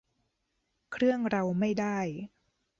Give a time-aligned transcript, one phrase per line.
[0.91, 1.97] เครื่องเราไม่ได้